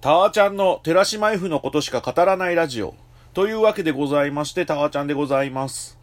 [0.00, 2.94] タワちゃんの寺島 F のことしか語らないラジオ。
[3.34, 5.98] というわけでございまして、タワちゃんでございます。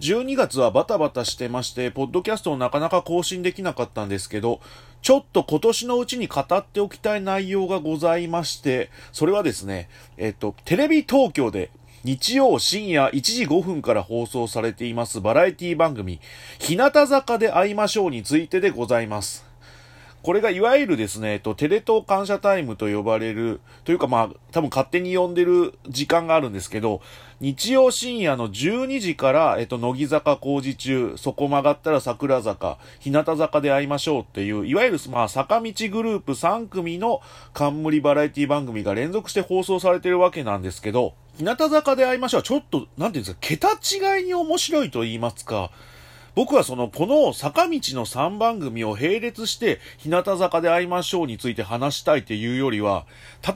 [0.00, 4.60] 12月はバタバタしてまして、ポッドキャストをなかなか更新できなかったんですけど、
[5.00, 9.88] ちょっと今年のうちに語っておきたい内容がございまして、それはですね、
[10.18, 11.70] えっと、テレビ東京で
[12.04, 16.20] 日曜深夜1時5分から放送されていますバラエティ番組、
[16.58, 19.47] 日向坂で会いましょうについてでございます。
[20.28, 27.00] これがいわゆるですね、えっと、テレ東感謝タイムと呼ばれる、というかまあ、多分勝手に呼んでる時間があるんですけど、
[27.40, 37.22] 日曜深夜の12時から、えっと、乃木坂工事中、そこ曲がったら桜坂、日向坂で会いましょうっていう、いわゆる、まあ、坂道グループ3組の
[37.54, 45.70] 冠バラエティ番組が連続して放送されてるわけなんですけど、日向坂で会いましょうはちょっと、なんていうんですか、桁違いに面白いと言いますか、
[46.38, 53.06] 僕はその、この坂道の3番組を並列して、日向坂で会いましょうについて話したいっていうよりは、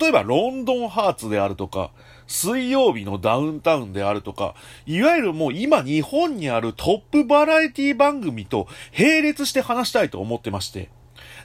[0.01, 1.93] 例えばロンドンハーツであるとか、
[2.27, 8.67] 水曜日のダウンタウンであるとか、いわゆるもう今日本にあるトップバラエティ番組と
[8.99, 10.91] 並列して話したいと思ってまして。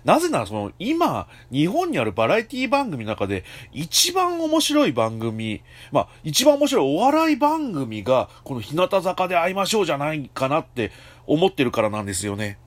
[0.07, 10.93] なぜならその今、日本にあるバラエティ番組の中で一番面白い番組、まあ一番面白いお笑い番組がこの日向坂で会いましょうじゃないかなって
[11.25, 12.57] 思ってるからなんですよね。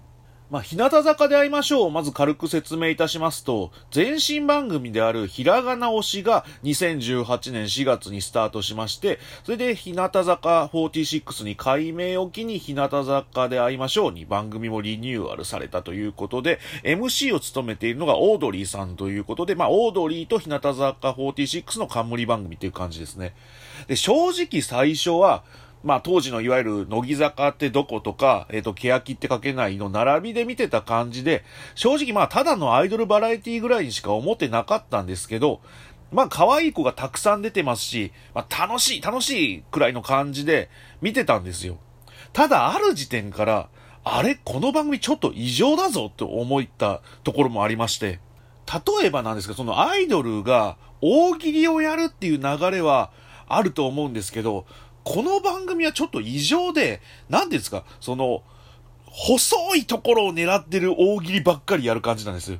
[0.51, 1.91] まあ、日向坂で会いましょう。
[1.93, 23.35] まず軽く説明いたしますと、前身番組であるひらがな推しが2018年4月にスタートしまして、それで日向坂46に改名を機に日向坂で会いましょうに番組もリニューアルされたということで、MC を務めているのがオードリーさんということで、まあ、オードリーと日向坂46の冠番組という感じですね。
[23.87, 25.45] で、正直最初は、
[25.83, 35.61] まあ当時のいわゆる乃木坂ってどことか、えっ、ー、と、欅って書けないの並びで見てた感じで、正直まあただのアイドルバラエティぐらいにしか思ってなかったんですけど、
[36.13, 40.69] まあ可愛い子がたくさん出てますし、まあ楽しい、楽しいくらいの感じで
[41.01, 41.79] 見てたんですよ。
[42.33, 43.69] ただある時点から、
[44.05, 48.21] あれこの番組ちょっと異常だぞって思ったところもありまして、
[49.01, 53.11] 例えばなんですけど、そのアイドルが大喜利をやるっていう流れは
[53.49, 54.67] あると思うんですけど、
[55.05, 58.43] この番組はちょっと異常で、なんていうんですか、その、
[59.07, 62.53] 細いところを狙ってる大喜利ばっかりやる感じなんです。
[62.53, 62.59] 例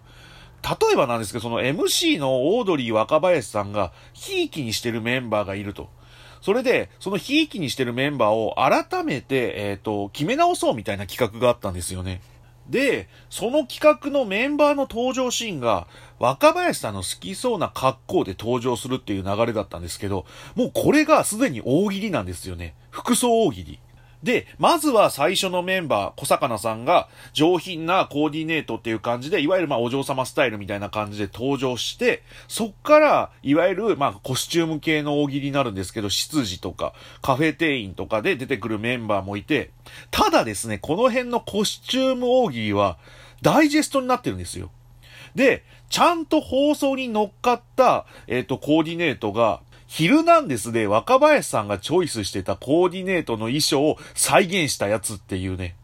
[0.93, 5.89] えばなんですけど、その MC のオードリー若林さんが、ひいきにしてるメンバーがいると。
[6.43, 12.21] それで、そのひいきにしてるメンバーを改めて、えっ、ー、と、決め直そうみたいな企画があったんですよね。
[12.71, 15.89] で、その企画のメンバーの登場シーンが、
[16.19, 22.75] 若林さんの好きそうな格好で登場するっていう流れだったんですけど、もうこれがすでに大喜利なんですよね。
[22.91, 23.81] 服装大喜利。
[24.23, 36.93] で、まずは最初のメンバー、小魚さんが上品なコーディネートっていう感じで、いわゆるまあお嬢様スタイルみたいな感じで登場して、そっから、いわゆるまあコスチューム系の大喜利になるんですけど、執事とか
[37.23, 39.71] カフェ店員とかで出てくるメンバーもいて、
[40.11, 42.99] ただですね、この辺のコスチューム大喜利は
[43.41, 44.71] ダイジェストになってるんですよ。
[45.35, 49.61] で、ちゃんと放送に乗っかった、えっ、ー、と、コーディネートが、
[49.91, 55.75] ヒルナンデスで若林さんがチョイスしてたコーディネートの衣装を再現したやつっていうね。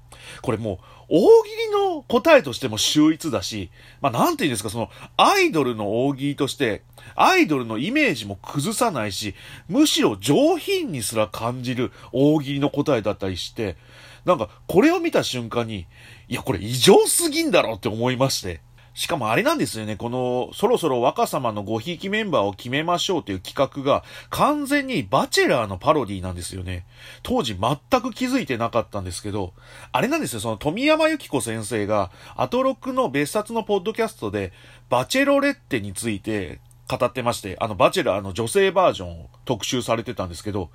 [0.42, 0.78] これもう、
[1.08, 3.68] 大喜利の答えとしても秀逸だし、
[4.00, 6.82] まあ、なんて言うんですか、その、アイドルの大喜利として、
[7.16, 9.34] アイドルのイメージも崩さないし、
[9.68, 13.76] むしろ上品にすら感じる大喜利の答えだったりして、
[14.24, 15.88] なんか、これを見た瞬間に、
[16.28, 18.60] いや、これ異常すぎんだろって思いまして。
[18.96, 26.86] しかもあれなんですよね、この、そろそろ若様のごひいきメンバーを決めましょうという企画が、完全にバチェラーのパロディなんですよね。
[27.22, 29.52] 当時全く気づいてなかったんですけど、
[29.92, 34.54] あれなんですよ、その富山由紀子先生が、アトロックの別冊のポッドキャストで、
[34.88, 40.70] バチェロレッテについて語ってまして、あの、バチェラーの女性バージョンを特集されてたんですけど、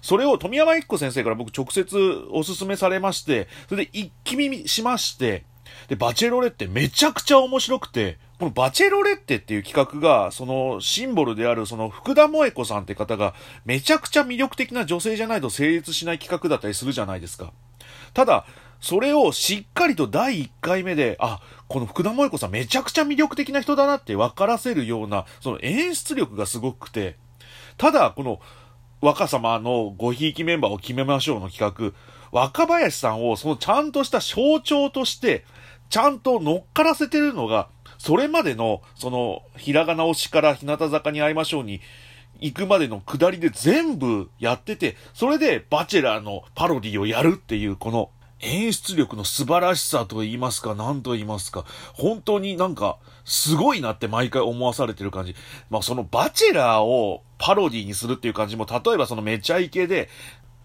[0.00, 5.44] それを富山由紀子先生から僕直接おすすめされまして、それで一気見しまして、
[5.88, 13.34] で、バチェロレッテめちゃくちゃ面白くて、このバチェロレッテっていう企画が、そのシンボルであるその福田萌子さんって方が
[13.64, 17.52] めちゃくちゃ魅力的な女性じゃないと成立しない企画だったりするじゃないですか。
[18.14, 18.44] ただ、
[18.80, 27.16] それをしっかりと第1回目で、あ、この福田萌子さんめちゃくちゃ魅力的な人だなって分からせるような、その演出力がすごくて、
[27.76, 28.40] ただ、この
[29.00, 31.92] 若様のごひいきメンバーを決めましょうの企画、
[32.32, 35.44] 若林さんをそのちゃんとした象徴として、
[35.90, 37.68] ちゃんと乗っからせてるのが、
[37.98, 41.80] それまでの、その、ひらがな推しから日向坂に会いましょうに、
[42.40, 55.36] 行くまでの下りで全部やってて、それでバチェラーのパロディをやるっていう、この演出力の素晴らしさと言いますか、何と言いますか、本当になんか、すごいなって毎回思わされてる感じ。
[55.70, 60.08] まあそのバチェラーをパロディにするっていう感じも、例えばそのめちゃイケで、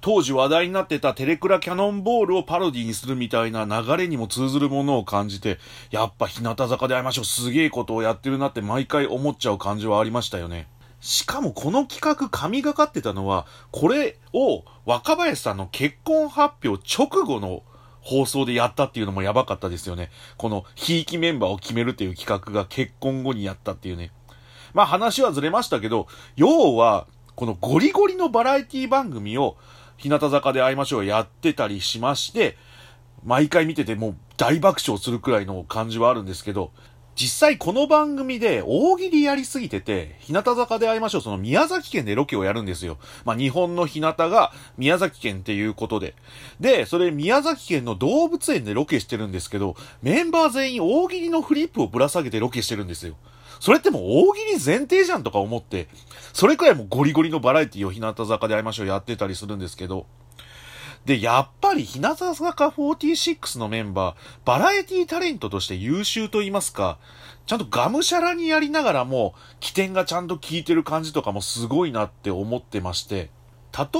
[0.01, 5.57] 当時話題になってたテレクラキャノンボールをパロディにするみたいな流れにも通ずるものを感じて、
[5.91, 7.25] やっぱ日向坂で会いましょう。
[7.25, 10.67] すげえことをやってるなって毎回思っちゃう感じはありましたよね。
[10.99, 17.63] しかもこの企画神がかってたのは、これを若林さんの結婚発表直後の
[18.01, 20.09] 放送でやったっていうのもやばかったですよね。
[20.37, 24.11] この、ひいきメンバーを決めるっていう企画が結婚後にやったっていうね。
[24.73, 29.57] まあ話はずれましたけど、要は、このゴリゴリのバラエティ番組を、
[29.97, 32.57] 日向坂で会いましょうやってたりしまして、
[33.23, 36.71] 毎回見ててもう大爆笑するくらいの感じはあるんですけど、
[37.15, 42.99] 実際この番組で大喜利やりすぎてて、日向坂で会いましょう、その宮崎県でロケをやるんですよ。
[43.25, 46.13] まあ日本の日向が宮崎県っていうことで。
[46.59, 53.15] で、それ宮崎県の動物園でロケしてるんですけど、メンバー全員大喜利のフリップをぶら下げてロケしてるんですよ。
[53.59, 55.87] それってもう大喜利前提じゃんとか思って、
[56.33, 60.05] それくらいもうゴリゴリのバラエティを日向坂で会いましょうやってたりするんですけど、
[61.05, 64.15] で、やっぱり日向坂46のメンバー、
[64.45, 66.97] バラエティタレントとして優秀と言いますか、
[67.45, 73.29] ちゃんとがむしゃらにやりながらも、起点がちゃんと効いてる感じとかもすごいなって思ってまして、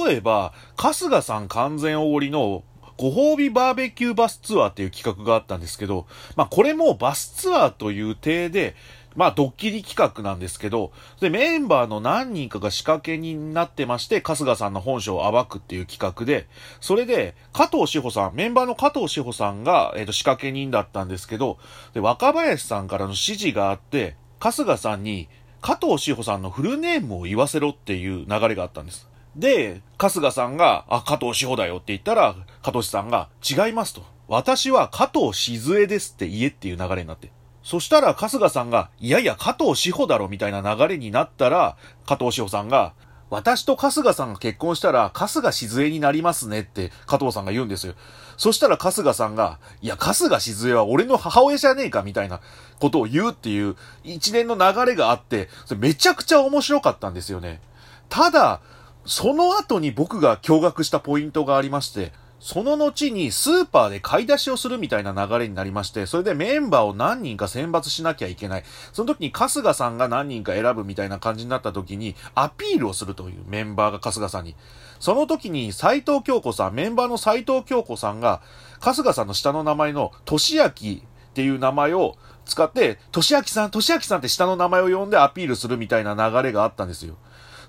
[0.05, 2.63] 例えば、春日さん完全おごりの
[2.97, 8.75] ご褒美バーベキューバスツアーっていう企画があったんですけど、まあこれもバスツアーという体で、
[9.17, 16.47] まあ、ドッキリ企画なんですけど、で、メンバーの何人かが仕掛けになってまして、春日さんの本性を暴くっていう企画で、
[16.81, 21.57] それで、加藤志保さん、メンバーの加藤志保さんが、えっ、ー、と、仕掛け人だったんですけど、
[21.95, 25.29] で、若林さんからの指示があって、春日さんに、
[25.61, 29.09] 加藤志保さんのフルネームを言わせろっていう流れがあったんです。
[29.35, 34.03] で、春日さんが、あ、加藤志保だよって言ったら、加藤さんが、違いますと。
[34.27, 37.31] 私は加藤静江ですって言えっていう流れになって。
[37.67, 41.75] そしたら春日さんが、いやいや加藤志保だろみたいな流れになったら、
[42.05, 42.93] 加藤志保さんが、
[43.29, 47.95] 私と春日さんが結婚したら、春日静江になりますねって加藤さんが言うんですよ。
[48.37, 52.39] そしたら春日さんが、いや、春日静江は俺の母親じゃねえかみたいな
[52.79, 53.75] ことを言うっていう
[54.05, 57.59] 一連の流れがあって、それめちゃくちゃ面白かったんですよね。
[58.07, 58.61] ただ、
[59.05, 68.63] その後に僕が驚愕したポイントがありまして、その後にスーパーで買い出しをするみたいな流れになりまして、それでメンバーを何人か選抜しなきゃいけない。
[68.93, 74.55] その時に春日さんが何人か選ぶみたいな感じになった時に、アピールをするというメンバーが春日さんに。
[74.99, 78.41] その時に斎藤京子さん、メンバーの斎藤京子さんが、
[78.79, 87.15] 春日さんの下の名前の、としあきっていう名前を使って、としあきさん、としあきさんって下の名前を呼んでアピールするみたいな流れがあったんですよ。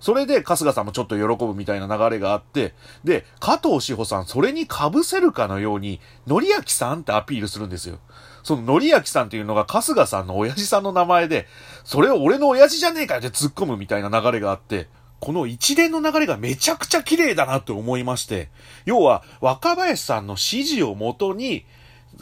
[0.00, 2.74] それで春日さんもちょっと喜ぶみたいな流れがあって、
[3.04, 7.98] で、加藤志保さん、それに被せるかのように、のりあきさんってアピールするんですよ。
[8.42, 11.46] そののりあきさんっていうのが春日さんの親父さんの名前で、
[11.84, 14.88] それを俺の親父じゃねえかよって突っ込むみたいな流れがあって、
[15.20, 18.50] この一連の流れがめちゃくちゃ綺麗だなって思いまして、
[18.84, 21.66] 要は若林さんの指示をもとに、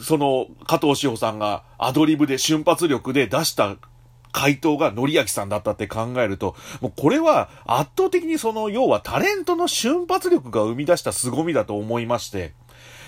[0.01, 3.75] その加藤志保さんがアドリブで瞬発力で出した
[4.37, 12.53] 回答がのりあきさんだったって考えると、もうこれは圧倒的にその、要はタレントの瞬発力が生み出した凄みだと思いまして、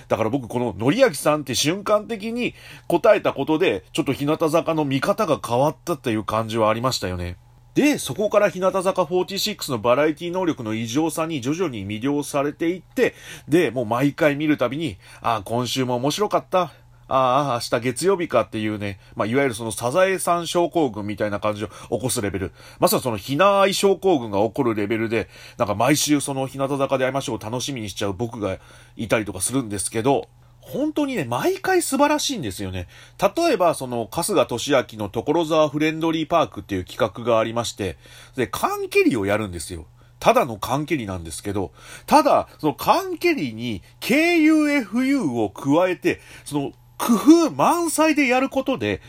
[0.08, 2.56] だから僕こののりあきさんって瞬間的に
[2.88, 7.38] 答えたことで、ちょっと日向坂の見方が変わったっていう感じはありましたよね。
[7.76, 13.14] で、そこから日向坂46のバラエティ能力の異常さに徐々に魅了されていって、
[13.48, 16.72] で、もう毎回見るたびに、ああ、今週も面白かった。
[17.10, 22.52] ああ、明日月曜日かっていうね、まあ、いわゆるそのサザエさん症候群みたいな感じを起こすレベル。
[22.80, 28.60] まさにそのひなあい症候群が起こるレベルで、なんか毎週その日向坂で会いましょう楽しみにしちゃう僕が
[28.96, 30.30] いたりとかするんですけど、
[30.62, 32.88] 本当にね、毎回素晴らしいんですよね。
[33.36, 37.98] 例えば、その、春日俊明の所沢フレンドリーパークっていう企画がありまして、
[38.36, 39.88] で、缶蹴りをやるんですよ。
[40.20, 41.72] ただの缶蹴りなんですけど、
[42.06, 47.16] ただ、その缶蹴りに KUFU を加えて、その工
[47.48, 49.02] 夫満載でやることで、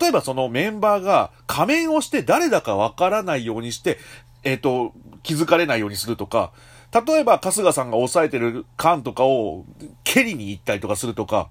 [0.00, 3.98] 例えばそのメンバーが仮面をして誰だかわからないようにして、
[4.44, 6.52] えっ、ー、と、気づかれないようにするとか、
[6.92, 9.64] 例えば春日さんが押さえてる缶とかを
[10.04, 11.48] 蹴りに行ったりとかするとか、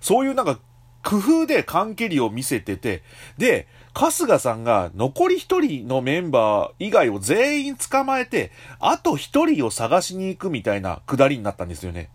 [0.00, 0.58] そういうなんか
[1.02, 3.02] 工夫で缶蹴りを見せてて、
[3.38, 12.10] で、春日さんが残り一人のメンバー以外を全員捕まえて、あと一人を探しに行くみたいなくだりになったんですよね。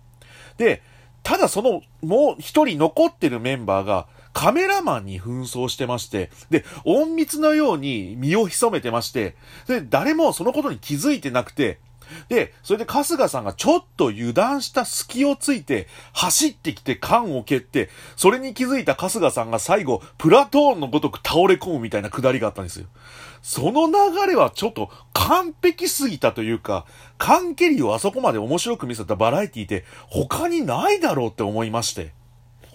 [0.58, 0.82] で、
[1.26, 9.36] ただその、もう一人残ってるメンバーが、カメラマンに紛争してまして、で、隠密のように身を潜めてまして、
[9.68, 11.80] で、誰もそのことに気づいてなくて、
[12.30, 22.88] で、それで春日さんがちょっと油断した隙をついて、走ってきて缶を蹴って、それに気づいた春日さんが最後、プラトーンのごとく倒れ込むみたいなくだりがあったんですよ。
[23.42, 23.94] その流
[24.28, 26.86] れはちょっと完璧すぎたというか、
[27.18, 32.14] 缶蹴りをあそこまで面白く見せたバラエティって他にないだろうって思いまして。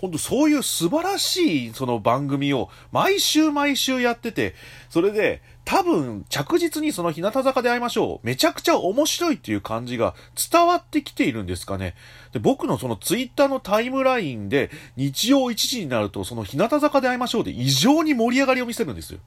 [0.00, 4.54] 本当そういう素晴らしいその番組を毎週毎週やってて、
[4.88, 8.26] それで多分着実にその日向坂で会いましょう。
[8.26, 10.16] めちゃくちゃ面白いっていう感じが
[10.50, 11.94] 伝わってきているんですかね。
[12.32, 19.20] で、僕のそのツイッターのタイムラインで日曜1時になるとその日向坂で会いましょうで異常に盛り上がりを見せるんですよ。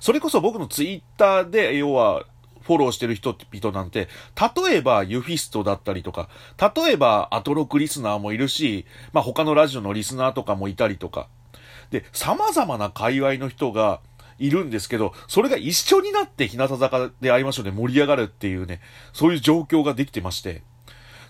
[0.00, 2.24] それこそ僕のツイッターで、要は
[2.62, 4.08] フォローしてる人々なんて、
[4.66, 6.28] 例えばユフィストだったりとか、
[6.58, 11.28] 例えばアトロクリスナーもいるし、まあ他のラジオのリスナーとかもいたりとか。
[11.92, 14.00] で、様々な界隈の人が
[14.38, 18.80] いるんですけど、それが一緒になって日向坂で会いましょうね、盛り上がるっていうね、
[19.12, 20.62] そういう状況ができてまして。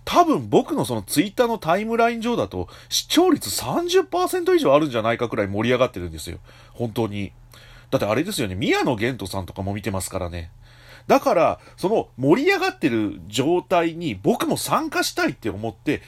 [0.04, 6.38] 多分僕のそのツイッターのタイムライン上だと視聴率30%以上あるんじゃないかくらい盛り上がってるんですよ。
[6.72, 7.32] 本当に。
[7.90, 10.50] だってあれですよね、宮野玄斗さんとかも見てますからね。
[11.06, 16.02] だから、その盛り上がってる状態に僕も参加したいって思って、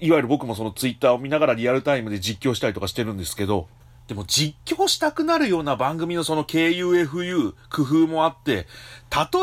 [0.00, 3.68] いわゆる僕もそのツイッターを見ながらリアルタイムで実況したりとかしてるんですけど、
[4.08, 8.66] でも実況したくなるような番組のその KUFU 工夫もあって、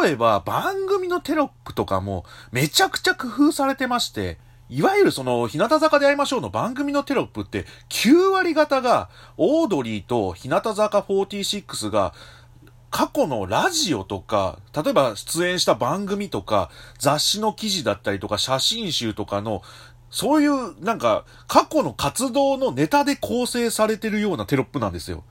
[0.01, 4.37] 例えば番組のテロップとかもめちゃくちゃ工夫されてまして、
[4.69, 12.13] いわゆるその、日向坂で会いましょうの番組のテロップって9割方がオードリーと日向坂46が
[12.89, 19.63] 過去のラジオとか、例えば出演した番組とか、雑誌の記事だったりとか、写真集とかの、
[20.13, 25.23] そういうなんか過去の活動のネタで構成されてるようなテロップなんですよ。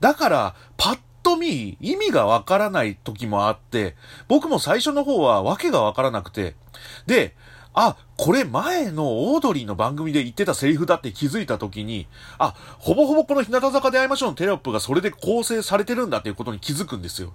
[0.00, 3.96] だから、パッと見、意味がわからない時もあって、
[4.28, 6.54] 僕も最初の方はわけがわからなくて、
[7.06, 7.36] で、
[7.74, 12.06] あ、これ前のオードリーの番組で言ってたセリフだって気づいた時に、
[12.38, 17.34] あ、ほぼほぼこの日向坂で会いましょうのテロップがそれで構成されてるんだっていうことに気づくんですよ。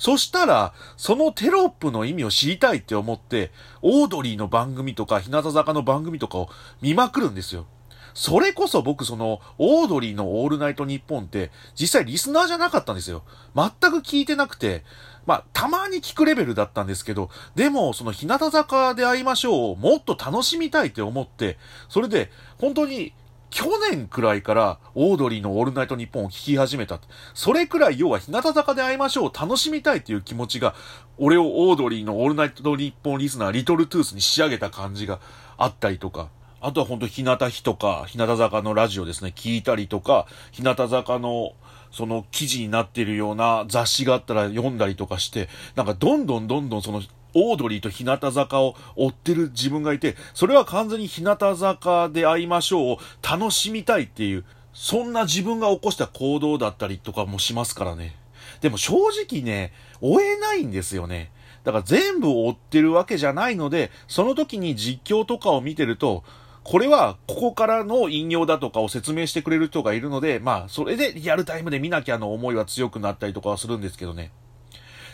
[0.00, 3.52] そしたら、そのテロップの意味を知りたいって思って、
[3.82, 6.48] オードリーの番組とか日向坂の番組とかを
[6.80, 7.66] 見まくるんですよ。
[8.14, 13.24] それこそ僕その、オードリーのオールナイトニッポンって、実際リスナーじゃなかったんですよ。
[13.54, 14.84] 全く聞いてなくて、
[15.26, 21.58] まあ、たまに聞くレベルだったんですけど、でも、その日向坂で会いましょうをもっと楽しみたいって思って、
[21.90, 23.12] それで、本当に、
[23.50, 27.00] 去年くらいからオードリーのオールナイトニッポンを聞き始めた。
[27.34, 30.74] それくらい要は日向坂で会いましょう楽しみたいっていう気持ちが、
[31.18, 35.20] 俺をオードリーのオールナイトニッポンリスナーリトルトゥースに仕上げた感じが
[35.58, 36.28] あったりとか。
[36.62, 41.52] あとは本当日向日とか、日向坂のラジオですね、聞いたりとか、日向坂の
[41.90, 47.02] その記事になってるような雑誌があったら読んだりとかして、なんかどんどんどんどんその、
[47.34, 58.16] オードリーと日向坂を追ってる自分がいて、それは完全に日向坂で会いましょうを楽しみたいっていう、そんな自分が起こした行動だったりとかもしますからね。
[58.60, 58.94] でも正
[59.28, 61.30] 直ね、追えないんですよね。
[61.64, 66.24] だから全部追ってるわけじゃないので、その時に実況とかを見てると、
[66.62, 74.30] これはここからの引用だとかを説明してくれる人がいるので、まあ、それでリアルタイムで見なきゃの思いは強くなったりとかはするんですけどね。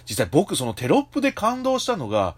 [0.09, 2.37] 実際僕そのテロップで感動したのが、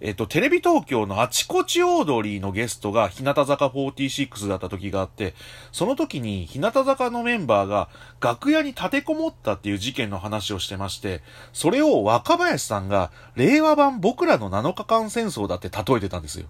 [0.00, 5.34] えっと、テレビ東京のあちこちオードリーのゲストが日向坂46だった時があって、
[5.72, 7.88] その時に日向坂のメンバーが
[8.20, 16.48] 楽屋に立てこもったっていう事件の話をしてまして、それを若林さんが令和版僕らの7日間戦争だって例えてたんですよ。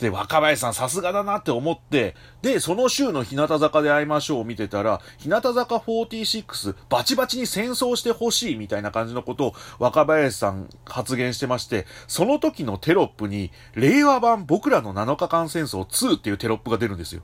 [0.00, 17.22] で、若林さんさすがだなって思って、で、その週の日向坂で会いましょうを見てたら、日向坂46バチバチに戦争してほしいみたいな感じのことを若林さん発言してまして、その時のテロップに、令和版僕らの7日間戦争2っていうテロップが出るんですよ。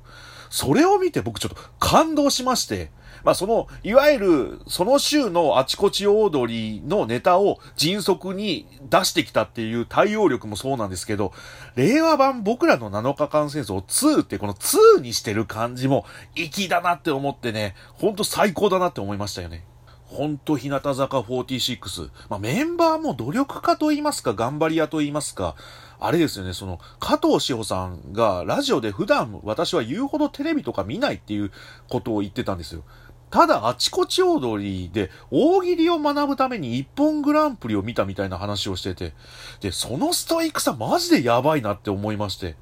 [0.50, 2.90] それを見て僕ちょっと感動しまして、
[3.24, 11.32] まあその、いわゆる、その週のあちこちオードリーのネタを迅速に出してきたっていう対応力もそうなんですけど、
[11.74, 19.64] 令和版僕らの7日間戦争2ってこの2にしてる感じも粋だなって思ってね、ほんと最高だなって思いましたよね。
[20.08, 22.10] ほんと日向坂46。
[22.30, 25.54] まあ、メンバーも努力家と言いますか、頑張り屋と言いますか、
[26.00, 31.50] あれですよね、その、加藤志保さんがラジオで普段私は言うほどテレビとか見ないっていう
[31.88, 32.84] ことを言ってたんですよ。
[33.30, 39.12] ただ、あちこち踊りで、大喜利を学ぶために一本グランプリを見たみたいな話をしてて、
[39.60, 42.56] で、そのストイックさマジでやばいなって思いまして。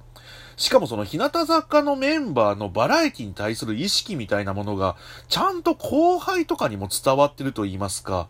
[0.56, 4.96] しかもその日向坂のメンバーのバラエティに対する意識みたいなものが、
[5.28, 8.28] ちゃんと後輩とかにも伝わってると言いますか、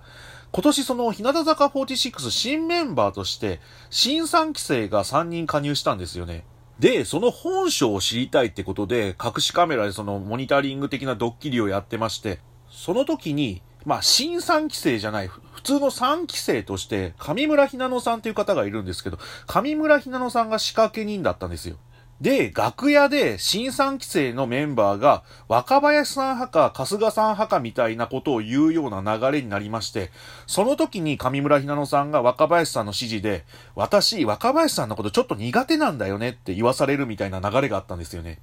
[0.53, 3.61] 今年その日向坂46新メンバーとして
[3.91, 6.45] 新3期生が3人加入したんですよね。
[6.79, 21.77] で、その本性を知りたいってことで、隠しカメラでそのモニタリング的なドッキリをやってまして、その時に、まあ、新3期生じゃない、普通の3期生として、上村ひなのさんという方がいるんですけど、上村ひなのさんが仕掛け人だったんですよ。
[22.21, 30.11] で、楽屋で新3期生のメンバーが若林さん派か春日さん派かみたいなことを言うような流れになりまして、
[30.47, 33.45] その時に上村ひなのさんが若林さんの指示で、
[33.75, 38.39] 私、若林さんのことちょっと苦手なんだよねって言わされるみたいな流れがあったんですよね。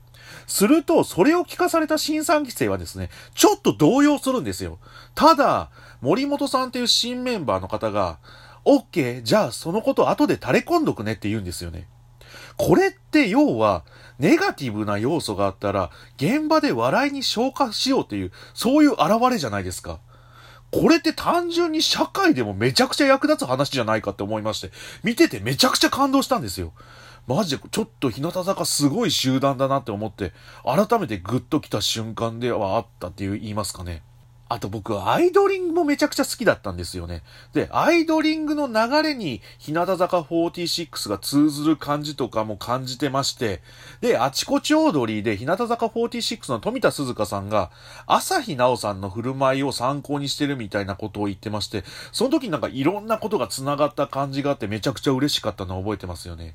[0.45, 4.77] すると、それを聞かされた新3期生はですね、ちょっと動揺するんですよ。
[5.15, 8.19] ただ、森本さんっていう新メンバーの方が、
[8.65, 11.87] OK、じゃあそのこと後で垂れ込んどくねって言うんですよね。
[12.57, 13.83] これって要は、
[14.19, 19.99] ネガティブな要素があったら、現場で笑いに消化しようっていう、そういう現れじゃないですか。
[20.71, 24.71] これって単純に社会でもめちゃくちゃ役立つ話じゃないかって思いまして、
[25.03, 26.73] 見ててめちゃくちゃ感動したんですよ。
[27.27, 30.33] マジでちょっと日向坂すごい集団だなって思って、
[30.63, 34.01] 改めてグッと来た瞬間ではあったっていう言いますかね。
[34.53, 37.23] あと僕アイドリングもめちゃくちゃ好きだったんですよね。
[37.53, 43.63] で、アイドリングの流れに日向坂46が通ずる感じとかも感じてまして、
[44.01, 47.71] で、あちこちオードリーで日向坂46の富田鈴香さんが
[48.05, 56.53] 朝日奈央さんの振る舞いを参考にしてるみたいなことを言ってまして、その時なんかいろんなことが繋がった感じがあってめちゃくちゃ嬉しかったのを覚えてますよね。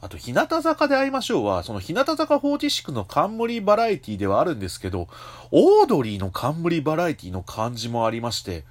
[0.00, 5.08] あと、日向坂で会いましょうは、その日向坂46の冠バラエティではあるんですけど、
[5.50, 8.64] オードリーの冠バラエティの感じもありまして、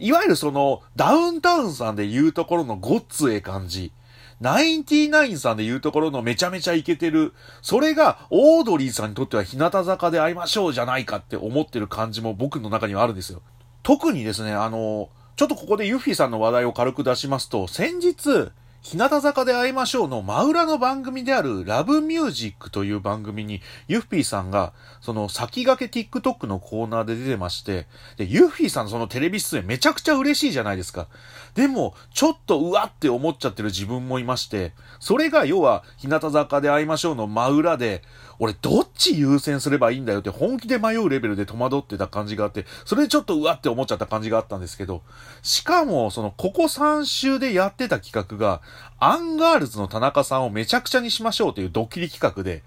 [0.00, 3.92] いわゆるその、ダウンタウンさんで言うところのごっつええ感じ。
[4.40, 7.34] ナインティナインさんで言うところのめちゃめちゃイケてる。
[7.62, 13.42] それが、オードリーさんにとっては日向坂で会いましょうじゃないかって思ってる感じも僕の中にはあるんですよ。
[13.84, 18.50] 特にですね、あの、ちょっとここでユッフィさんの話題を軽く出しますと、先日、
[18.84, 27.86] 日向坂で会いましょうの真裏の番組であるラブミュージックという番組にユッフィーさんがその先駆け TikTok のコーナーで出てまして、
[28.18, 31.08] で、ユッフィーさんのそのテレビ出演めちゃくちゃ嬉しいじゃないですか。
[31.54, 38.02] でも、ちょっとうわって思っちゃってる自分もいまして、それが要は日向坂で会いましょうの真裏で、
[38.38, 45.02] 俺どっち優先すればいいんだよって本気で迷うレベルで戸惑ってた感じがあって、それでちょっとうわって思っちゃった感じがあったんですけど、
[45.42, 48.60] しかもそのここ3週でやってた企画が、
[48.98, 52.62] アンガールズの田中さんをめちゃくちゃにしましょうというドッキリ企画で、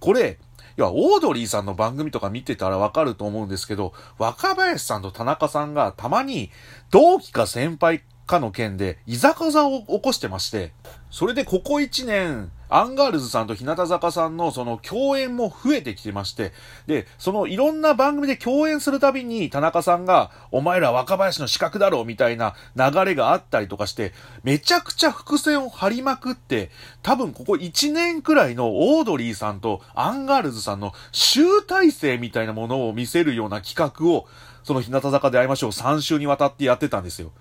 [0.00, 0.38] これ、
[0.76, 6.50] 要は、オードリーさんの番組とか見てたらわかると思うんですけど、若林さんと田中さんがたまに
[6.90, 10.72] 同期か先輩かの件で、いざこざを起こしてまして、
[11.10, 16.52] それでここ1年、アンガールズさんと日向坂さんのその共演も増えてきてまして、
[16.86, 26.70] で、そのいろんな番組で共演するたびに田中さんが、お前ら若林の刺客だろみたいな流れがあったりとかして、めちゃくちゃ伏線を張りまくって、
[27.02, 34.26] 多分ここ1年くらいのオードリーさんとアンガールズさんの集大成みたいなものを見せるような企画を、
[34.64, 37.32] その日向坂で会いましょう3週にわたってやってたんですよ。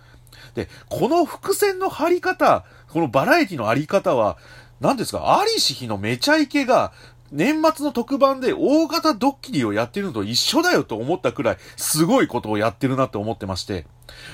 [0.55, 4.37] で、この伏線の張り方、このバラエティのあり方は、
[4.79, 6.91] 何ですか、ありし日のめちゃイケが、
[7.31, 13.85] 年末の特番で大型ドッキリをやってるのと一緒だよと思ったくらい、すごいことをやってるなって思ってまして。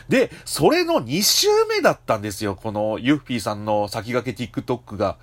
[0.09, 5.17] で、それの2週目だったんですよ、このユッフィーさんの先駆け TikTok が。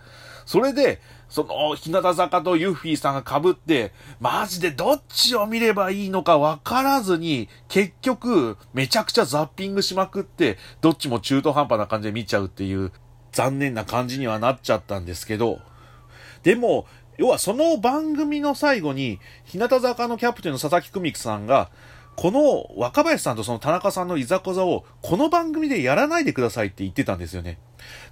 [0.46, 12.92] それで、その、日向坂とユッフィーさんが被って、マジでどっちを見ればいいのか分からずに、結局、めちゃくちゃザッピングしまくって、どっちも中途半端な感じで見ちゃうっていう、
[13.32, 15.60] 残念な感じにはなっちゃったんですけど、
[16.42, 21.70] でも、要はその番組の最後に、日向坂のキャプテンの佐々木久美子さんが、
[22.16, 27.58] この若林さんとその田中さんのいざこざをこの番組でやらないでくださいって言ってたんですよね。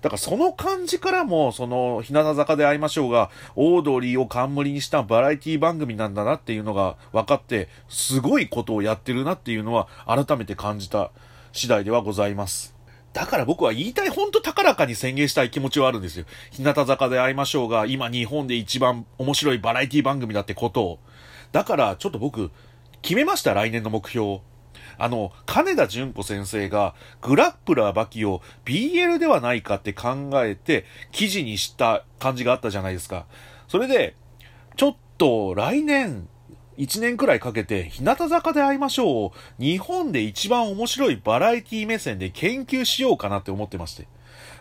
[0.01, 11.11] だからその感じからも、その日向坂で会いましょうが、オードリーを冠にしたバラエティ番組なんだなっていうのが分かって、すごいことをやってるなっていうのは改めて感じた
[11.53, 12.75] 次第ではございます。
[13.13, 16.25] だから僕は言いたい、ほんと高らかに宣言したい気持ちはあるんですよ。
[16.51, 20.99] 日向坂で会いましょうが、今日本で一番面白いバラエティ番組だってことを。
[21.53, 22.51] だからちょっと僕、
[23.03, 24.41] 決めました、来年の目標。
[24.97, 33.27] あの、金田純子先生が、グラップラーバキを BL ではないかって考えて、記事にした感じがあったじゃないですか。
[33.69, 34.15] それで、
[34.77, 36.29] ちょっと来年、
[36.79, 44.07] 1年くらいかけて、日向坂で会いましょう日本で一番面白いバラエティ目線で研究しようかなって思ってまして。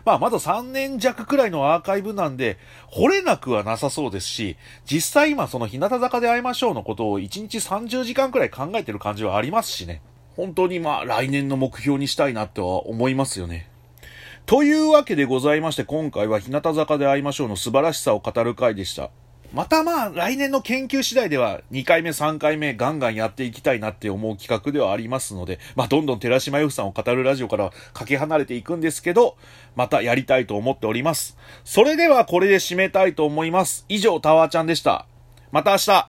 [0.04, 10.02] まあ、まだ3年弱くらいのアーカイブなんで、掘れなくはなさそうですし、実際今その日向坂で会いましょうのことを1日30時間くらい考えてる感じはありますしね。
[10.36, 13.68] 本当にまあ来年の目標にしたいなとは思いますよね。
[14.46, 19.10] というわけでございまして今回は日向坂で会いましょうの素晴らしさを語る回でした。
[19.52, 29.36] またまあ来年の研究次第では2回目3回目ガンガンやっていきたいなって思う企画ではありますので、まあどんどん寺島由布さんを語るラジオからかけ離れていくんですけど、
[29.76, 31.36] またやりたいと思っております。
[31.64, 33.84] それではこれで締めたいと思います。
[33.90, 35.04] 以上タワーちゃんでした。
[35.50, 35.90] また明日